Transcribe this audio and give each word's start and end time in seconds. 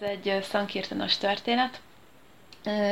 egy 0.00 0.38
szankirtanos 0.42 1.16
történet. 1.16 1.80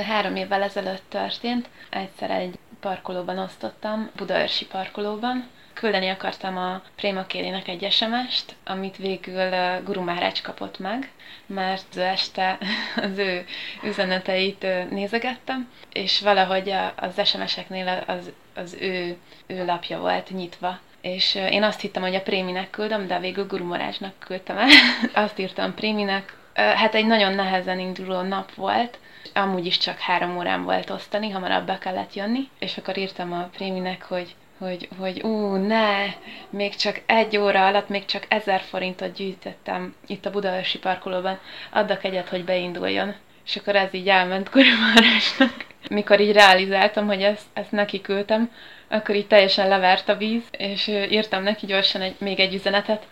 Három 0.06 0.36
évvel 0.36 0.62
ezelőtt 0.62 1.02
történt. 1.08 1.68
Egyszer 1.90 2.30
egy 2.30 2.58
parkolóban 2.80 3.38
osztottam, 3.38 4.10
Budaörsi 4.16 4.66
parkolóban. 4.66 5.48
Küldeni 5.72 6.08
akartam 6.08 6.56
a 6.56 6.82
Préma 6.94 7.26
Kélinek 7.26 7.68
egy 7.68 7.86
SMS-t, 7.90 8.54
amit 8.64 8.96
végül 8.96 9.50
Guru 9.84 10.02
Maharaj 10.02 10.32
kapott 10.42 10.78
meg, 10.78 11.10
mert 11.46 11.96
este 11.96 12.58
az 13.10 13.18
ő 13.18 13.44
üzeneteit 13.82 14.66
nézegettem, 14.90 15.70
és 15.92 16.20
valahogy 16.20 16.74
az 16.96 17.26
SMS-eknél 17.28 18.04
az, 18.06 18.32
az 18.54 18.76
ő, 18.80 19.16
ő 19.46 19.64
lapja 19.64 19.98
volt 19.98 20.30
nyitva, 20.30 20.78
és 21.00 21.34
én 21.34 21.62
azt 21.62 21.80
hittem, 21.80 22.02
hogy 22.02 22.14
a 22.14 22.22
Préminek 22.22 22.70
küldöm, 22.70 23.06
de 23.06 23.18
végül 23.18 23.46
Guru 23.46 23.64
Marázsnak 23.64 24.18
küldtem 24.18 24.58
el. 24.58 24.68
azt 25.24 25.38
írtam 25.38 25.74
Préminek, 25.74 26.36
hát 26.56 26.94
egy 26.94 27.06
nagyon 27.06 27.34
nehezen 27.34 27.78
induló 27.78 28.20
nap 28.20 28.54
volt, 28.54 28.98
amúgy 29.34 29.66
is 29.66 29.78
csak 29.78 29.98
három 29.98 30.36
órán 30.36 30.64
volt 30.64 30.90
osztani, 30.90 31.30
hamarabb 31.30 31.66
be 31.66 31.78
kellett 31.78 32.14
jönni, 32.14 32.48
és 32.58 32.76
akkor 32.76 32.98
írtam 32.98 33.32
a 33.32 33.48
Préminek, 33.52 34.02
hogy 34.02 34.34
hogy, 34.58 34.88
hogy 34.98 35.22
ú, 35.22 35.54
ne, 35.54 36.04
még 36.50 36.74
csak 36.74 37.02
egy 37.06 37.36
óra 37.36 37.66
alatt 37.66 37.88
még 37.88 38.04
csak 38.04 38.24
ezer 38.28 38.60
forintot 38.60 39.12
gyűjtöttem 39.12 39.94
itt 40.06 40.26
a 40.26 40.30
Budaörsi 40.30 40.78
parkolóban, 40.78 41.38
addak 41.70 42.04
egyet, 42.04 42.28
hogy 42.28 42.44
beinduljon. 42.44 43.14
És 43.46 43.56
akkor 43.56 43.76
ez 43.76 43.94
így 43.94 44.08
elment 44.08 44.50
Kurimarásnak. 44.50 45.66
Mikor 45.90 46.20
így 46.20 46.32
realizáltam, 46.32 47.06
hogy 47.06 47.22
ezt, 47.22 47.46
ezt 47.52 47.70
neki 47.72 48.00
küldtem, 48.00 48.50
akkor 48.88 49.14
így 49.14 49.26
teljesen 49.26 49.68
levert 49.68 50.08
a 50.08 50.16
víz, 50.16 50.42
és 50.50 50.86
írtam 50.86 51.42
neki 51.42 51.66
gyorsan 51.66 52.00
egy, 52.00 52.14
még 52.18 52.40
egy 52.40 52.54
üzenetet, 52.54 53.06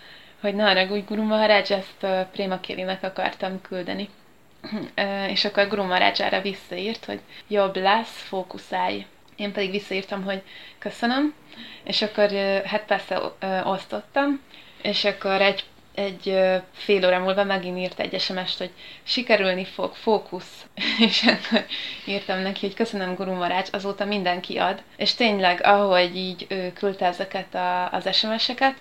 hogy 0.45 0.55
ne 0.55 0.65
haragudj, 0.65 1.07
Guru 1.07 1.23
Maharaj, 1.23 1.63
ezt 1.69 2.27
Préma 2.33 2.61
Kérinek 2.61 3.03
akartam 3.03 3.61
küldeni. 3.61 4.09
és 5.35 5.45
akkor 5.45 5.69
Guru 5.69 5.83
Maharaj 5.83 6.13
erre 6.19 6.41
visszaírt, 6.41 7.05
hogy 7.05 7.21
jobb 7.49 7.77
lesz, 7.77 8.23
fókuszálj. 8.23 9.07
Én 9.37 9.53
pedig 9.53 9.71
visszaírtam, 9.71 10.25
hogy 10.25 10.43
köszönöm, 10.79 11.35
és 11.85 12.03
akkor 12.03 12.31
hát 12.65 12.85
persze 12.85 13.21
osztottam, 13.65 14.41
és 14.83 15.05
akkor 15.05 15.41
egy 15.41 15.65
egy 15.95 16.41
fél 16.73 17.07
óra 17.07 17.19
múlva 17.19 17.45
megint 17.45 17.79
írt 17.79 18.01
egy 18.01 18.21
sms 18.21 18.59
hogy 18.59 18.71
sikerülni 19.03 19.65
fog, 19.65 19.95
fókusz. 19.95 20.67
és 21.09 21.23
akkor 21.23 21.65
írtam 22.05 22.39
neki, 22.39 22.67
hogy 22.67 22.75
köszönöm 22.75 23.15
Guru 23.15 23.33
Marács, 23.33 23.69
azóta 23.73 24.05
mindenki 24.05 24.57
ad. 24.59 24.83
És 24.97 25.15
tényleg, 25.15 25.61
ahogy 25.63 26.17
így 26.17 26.47
ő 26.49 26.73
küldte 26.73 27.07
ezeket 27.07 27.55
a, 27.55 27.93
az 27.93 28.17
SMS-eket, 28.17 28.75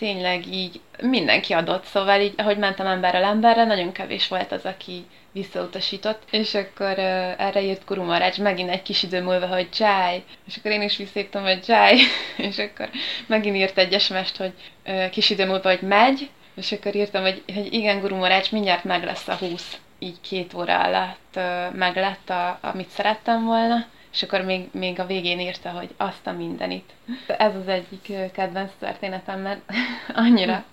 tényleg 0.00 0.46
így 0.46 0.80
mindenki 1.02 1.52
adott, 1.52 1.84
szóval 1.84 2.20
így, 2.20 2.34
ahogy 2.36 2.58
mentem 2.58 2.86
emberrel 2.86 3.24
emberre, 3.24 3.64
nagyon 3.64 3.92
kevés 3.92 4.28
volt 4.28 4.52
az, 4.52 4.64
aki 4.64 5.04
visszautasított, 5.32 6.22
és 6.30 6.54
akkor 6.54 6.92
uh, 6.98 7.40
erre 7.40 7.62
írt 7.62 7.84
Guru 7.86 8.02
Marács 8.02 8.38
megint 8.38 8.70
egy 8.70 8.82
kis 8.82 9.02
idő 9.02 9.22
múlva, 9.22 9.46
hogy 9.46 9.68
Jai, 9.78 10.24
és 10.46 10.56
akkor 10.56 10.70
én 10.70 10.82
is 10.82 10.96
visszírtam, 10.96 11.42
hogy 11.42 11.64
Jai, 11.66 12.00
és 12.48 12.58
akkor 12.58 12.90
megint 13.26 13.56
írt 13.56 13.78
egy 13.78 14.00
sms 14.00 14.36
hogy 14.36 14.52
uh, 14.86 15.10
kis 15.10 15.30
idő 15.30 15.46
múlva, 15.46 15.68
hogy 15.68 15.82
megy, 15.82 16.30
és 16.54 16.72
akkor 16.72 16.94
írtam, 16.94 17.22
hogy, 17.22 17.42
hogy 17.54 17.72
igen, 17.72 18.00
Guru 18.00 18.16
Marács, 18.16 18.52
mindjárt 18.52 18.84
meg 18.84 19.04
lesz 19.04 19.28
a 19.28 19.34
20, 19.34 19.78
így 19.98 20.20
két 20.20 20.54
óra 20.54 20.80
alatt 20.82 21.36
uh, 21.36 21.74
meg 21.74 21.96
lett, 21.96 22.30
a, 22.30 22.58
amit 22.62 22.88
szerettem 22.88 23.44
volna, 23.44 23.86
és 24.12 24.22
akkor 24.22 24.40
még, 24.40 24.68
még 24.72 25.00
a 25.00 25.06
végén 25.06 25.40
írta, 25.40 25.70
hogy 25.70 25.94
azt 25.96 26.26
a 26.26 26.32
mindenit. 26.32 26.92
Ez 27.26 27.54
az 27.54 27.68
egyik 27.68 28.32
kedvenc 28.32 28.70
történetem, 28.78 29.40
mert 29.40 29.60
annyira, 30.14 30.64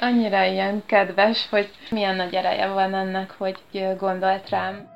annyira 0.00 0.44
ilyen 0.44 0.82
kedves, 0.86 1.48
hogy 1.48 1.70
milyen 1.90 2.16
nagy 2.16 2.34
ereje 2.34 2.66
van 2.66 2.94
ennek, 2.94 3.30
hogy 3.30 3.58
gondolt 3.98 4.48
rám. 4.48 4.91